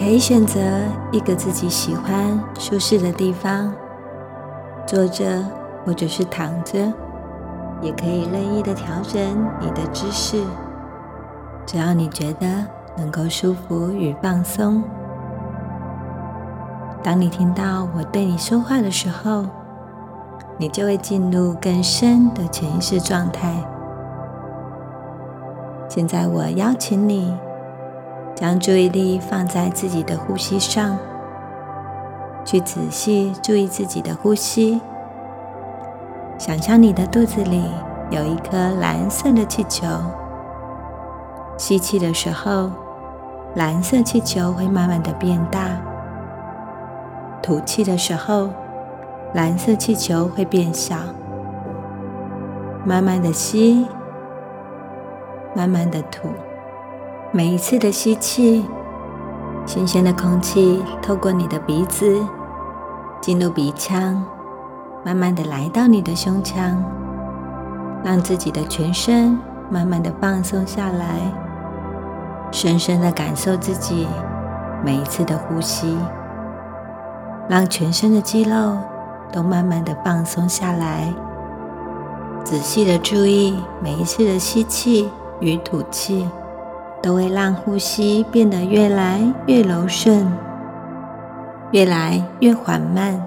[0.00, 0.58] 可以选择
[1.12, 3.70] 一个自己喜欢、舒适的地方，
[4.86, 5.44] 坐着
[5.84, 6.90] 或者是躺着，
[7.82, 9.20] 也可以任意的调整
[9.60, 10.42] 你的姿势，
[11.66, 12.46] 只要你觉得
[12.96, 14.82] 能够舒服与放松。
[17.02, 19.44] 当你听到我对你说话的时候，
[20.56, 23.52] 你就会进入更深的潜意识状态。
[25.90, 27.36] 现在，我邀请你。
[28.40, 30.96] 将注意力放在自己的呼吸上，
[32.42, 34.80] 去仔细注意自己的呼吸。
[36.38, 37.62] 想象你的肚子里
[38.08, 39.86] 有一颗蓝色的气球，
[41.58, 42.70] 吸气的时候，
[43.56, 45.76] 蓝色气球会慢慢的变大；
[47.42, 48.48] 吐气的时候，
[49.34, 50.96] 蓝色气球会变小。
[52.86, 53.86] 慢慢的吸，
[55.54, 56.30] 慢慢的吐。
[57.32, 58.66] 每一次的吸气，
[59.64, 62.20] 新鲜的空气透过你的鼻子
[63.20, 64.20] 进入鼻腔，
[65.04, 66.82] 慢慢的来到你的胸腔，
[68.02, 69.38] 让自己的全身
[69.70, 71.32] 慢慢的放松下来，
[72.50, 74.08] 深深的感受自己
[74.84, 75.96] 每一次的呼吸，
[77.48, 78.76] 让全身的肌肉
[79.32, 81.14] 都慢慢的放松下来，
[82.42, 86.28] 仔细的注意每一次的吸气与吐气。
[87.02, 90.30] 都会让呼吸变得越来越柔顺，
[91.70, 93.20] 越来越缓慢，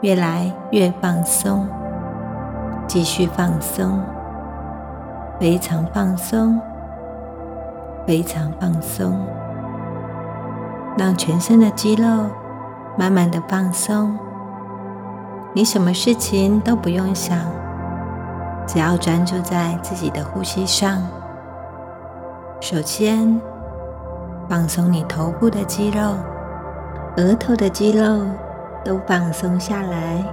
[0.00, 1.66] 越来越放松。
[2.86, 4.00] 继续放松，
[5.38, 6.58] 非常放松，
[8.06, 9.20] 非常放松。
[10.96, 12.06] 让全身的肌肉
[12.96, 14.18] 慢慢的放松。
[15.52, 17.38] 你什么事情都不用想，
[18.66, 21.02] 只要专注在自己的呼吸上。
[22.60, 23.40] 首先，
[24.48, 26.16] 放松你头部的肌肉，
[27.16, 28.26] 额头的肌肉
[28.84, 30.24] 都放松下来。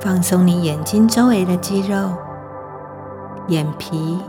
[0.00, 2.10] 放松你眼睛周围的肌肉，
[3.48, 4.20] 眼皮、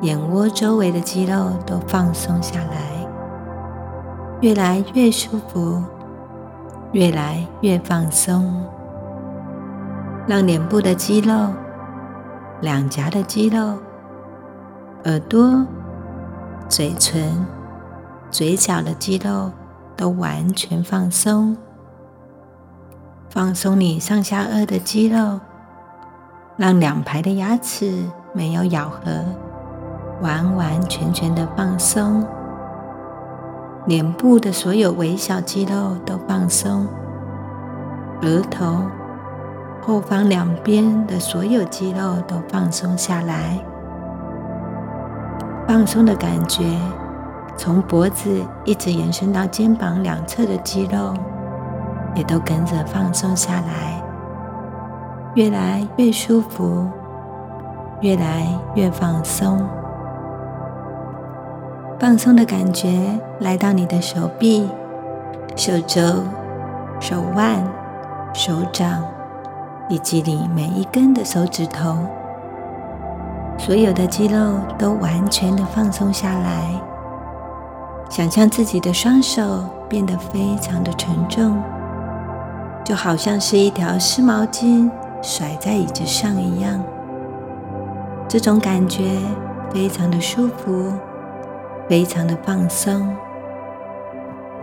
[0.00, 3.06] 眼窝周围的肌肉都放松下来，
[4.40, 5.82] 越来越舒服，
[6.92, 8.64] 越来越放松。
[10.26, 11.32] 让脸部的肌肉、
[12.62, 13.76] 两颊的肌肉。
[15.06, 15.64] 耳朵、
[16.68, 17.46] 嘴唇、
[18.28, 19.52] 嘴角的肌肉
[19.96, 21.56] 都完全放松，
[23.30, 25.38] 放松你上下颚的肌肉，
[26.56, 28.02] 让两排的牙齿
[28.32, 29.24] 没有咬合，
[30.22, 32.26] 完完全全的放松。
[33.86, 36.84] 脸部的所有微小肌肉都放松，
[38.22, 38.82] 额头
[39.80, 43.64] 后方两边的所有肌肉都放松下来。
[45.66, 46.62] 放松的感觉
[47.56, 51.12] 从脖子一直延伸到肩膀两侧的肌肉，
[52.14, 54.00] 也都跟着放松下来，
[55.34, 56.86] 越来越舒服，
[58.00, 59.60] 越来越放松。
[61.98, 64.68] 放松的感觉来到你的手臂、
[65.56, 66.00] 手肘、
[67.00, 67.64] 手腕、
[68.32, 69.02] 手掌，
[69.88, 71.96] 以及你每一根的手指头。
[73.58, 74.38] 所有的肌肉
[74.78, 76.80] 都完全的放松下来，
[78.08, 81.60] 想象自己的双手变得非常的沉重，
[82.84, 84.88] 就好像是一条湿毛巾
[85.20, 86.80] 甩在椅子上一样。
[88.28, 89.18] 这种感觉
[89.72, 90.92] 非常的舒服，
[91.88, 93.16] 非常的放松。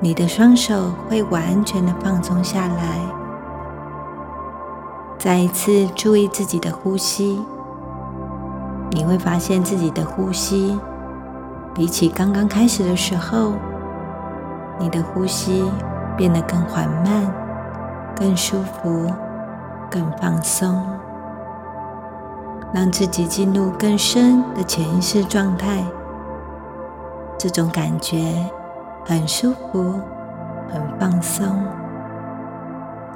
[0.00, 2.98] 你的双手会完全的放松下来。
[5.18, 7.40] 再一次注意自己的呼吸。
[8.94, 10.78] 你会发现自己的呼吸，
[11.74, 13.54] 比起刚刚开始的时候，
[14.78, 15.64] 你的呼吸
[16.14, 17.32] 变得更缓慢、
[18.14, 19.10] 更舒服、
[19.90, 20.86] 更放松，
[22.70, 25.82] 让自己进入更深的潜意识状态。
[27.38, 28.34] 这种感觉
[29.06, 29.98] 很舒服、
[30.70, 31.46] 很放松。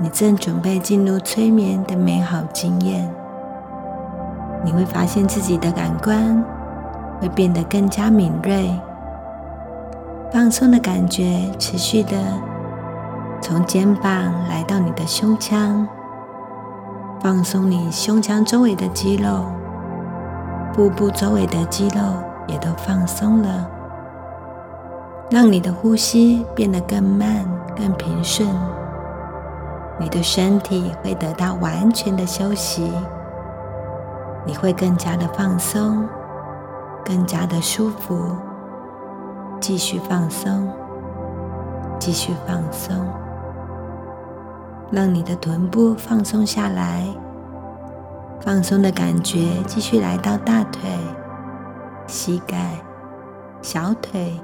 [0.00, 3.19] 你正准备进入催眠的美好经验。
[4.64, 6.44] 你会发现自己的感官
[7.20, 8.70] 会变得更加敏锐，
[10.32, 12.16] 放松的感觉持续的
[13.40, 15.88] 从肩膀来到你的胸腔，
[17.20, 19.46] 放松你胸腔周围的肌肉，
[20.74, 22.00] 腹部周围的肌肉
[22.46, 23.66] 也都放松了，
[25.30, 27.44] 让你的呼吸变得更慢、
[27.76, 28.48] 更平顺，
[29.98, 32.92] 你的身体会得到完全的休息。
[34.46, 36.08] 你会更加的放松，
[37.04, 38.36] 更加的舒服。
[39.60, 40.72] 继续放松，
[41.98, 42.96] 继续放松，
[44.90, 47.04] 让你的臀部放松下来，
[48.40, 50.88] 放松的感觉继续来到大腿、
[52.06, 52.70] 膝盖、
[53.60, 54.40] 小腿、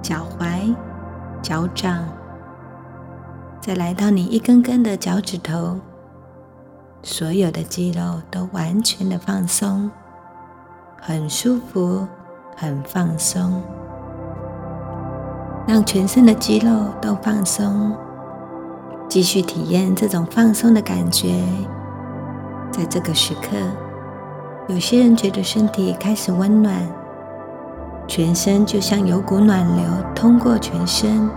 [0.00, 0.72] 脚踝、
[1.42, 2.04] 脚掌，
[3.60, 5.80] 再来到你一根根的脚趾头，
[7.02, 9.90] 所有的肌肉都完全的放松，
[11.00, 12.06] 很舒服，
[12.56, 13.62] 很放松。
[15.66, 16.70] 让全身的肌肉
[17.00, 17.92] 都放松，
[19.08, 21.42] 继续体验这种放松的感觉。
[22.70, 23.56] 在这个时刻，
[24.68, 26.76] 有些人觉得身体开始温暖，
[28.06, 29.84] 全身就像有股暖流
[30.14, 31.30] 通过全身，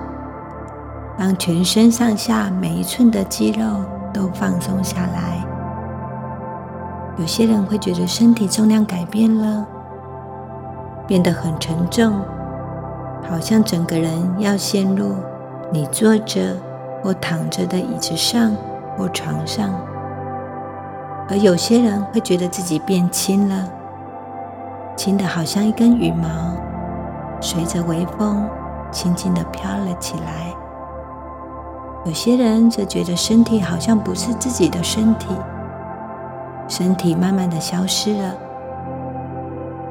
[1.18, 3.66] 让全身上下每一寸的肌肉
[4.14, 5.39] 都放松下来。
[7.20, 9.68] 有些人会觉得身体重量改变了，
[11.06, 12.14] 变得很沉重。
[13.30, 15.14] 好像整个人要陷入
[15.70, 16.56] 你坐着
[17.04, 18.56] 或躺着的椅子上
[18.96, 19.70] 或床上，
[21.30, 23.70] 而有些人会觉得自己变轻了，
[24.96, 26.28] 轻的好像一根羽毛，
[27.42, 28.50] 随着微风
[28.92, 30.54] 轻轻的飘了起来。
[32.06, 35.28] 有些人则觉得身体好像不是自己的身体，
[36.70, 38.34] 身体慢慢的消失了，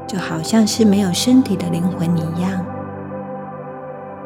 [0.07, 2.65] 就好像是没有身体的灵魂一样。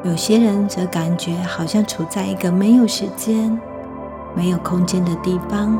[0.03, 3.59] 有些人则感觉好像处在一个没有时间、
[4.35, 5.79] 没有空间的地方，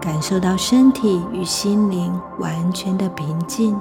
[0.00, 3.78] 感受到身体与心灵完全的平静，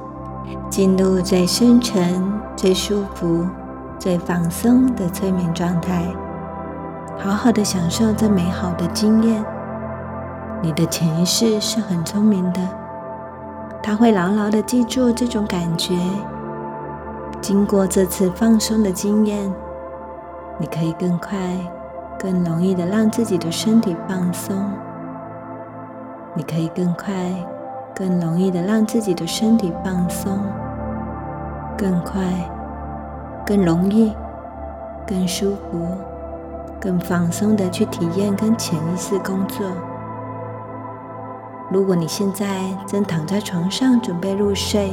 [0.70, 3.48] 进入最深沉、最舒服、
[3.98, 6.04] 最放松的催眠状态，
[7.18, 9.46] 好好的享受这美好的经验。
[10.62, 12.60] 你的潜意识是很聪明的，
[13.82, 15.96] 他会牢牢的记住这种感觉。
[17.40, 19.50] 经过这次放松的经验，
[20.58, 21.38] 你可以更快、
[22.20, 24.54] 更容易的让自己的身体放松。
[26.34, 27.14] 你可以更快、
[27.96, 30.38] 更容易的让自己的身体放松，
[31.78, 32.22] 更快、
[33.46, 34.14] 更容易、
[35.08, 35.88] 更舒服、
[36.82, 39.66] 更放松的去体验跟潜意识工作。
[41.72, 44.92] 如果你现在正躺在床上准备入睡，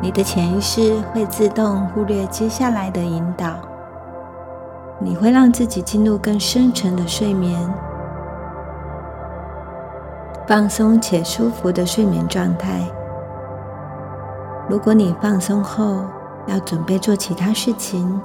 [0.00, 3.54] 你的潜意识会自动忽略接下来的引导，
[4.98, 7.60] 你会让自己进入更深沉的睡眠，
[10.48, 12.80] 放松且舒服的睡眠状态。
[14.70, 16.00] 如果你放松后
[16.46, 18.18] 要准备做其他事情，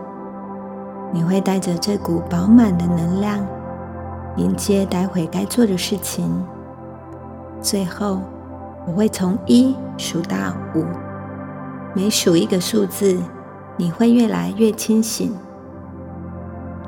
[1.12, 3.38] 你会带着这股饱满的能量
[4.38, 6.42] 迎接待会该做的事情。
[7.62, 8.20] 最后，
[8.88, 10.84] 我会从一数到五。
[11.94, 13.22] 每数一个数字，
[13.78, 15.32] 你会越来越清醒。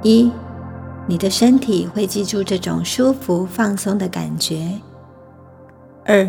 [0.02, 0.31] 一，
[1.06, 4.68] 你的身体会记住这种舒服放松的感觉。
[6.06, 6.28] 二，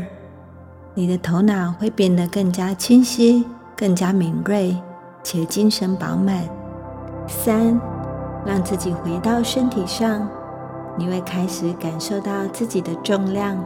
[0.93, 4.77] 你的头脑会变得更加清晰、更加敏锐
[5.23, 6.45] 且精神饱满。
[7.27, 7.81] 三，
[8.45, 10.29] 让自己回到身体上，
[10.99, 13.57] 你会开始感受到自己的重量。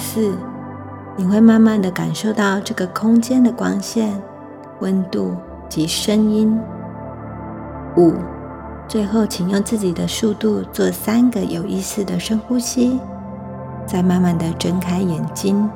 [0.00, 0.34] 四。
[1.16, 4.20] 你会慢慢的感受到这个空间的光线、
[4.80, 5.36] 温度
[5.68, 6.58] 及声音。
[7.96, 8.14] 五，
[8.88, 12.98] 最后，请用自己的速度做三个有意思的深呼吸，
[13.84, 15.68] 再慢慢的睁开眼睛。